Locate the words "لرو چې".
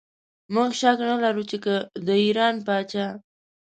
1.23-1.57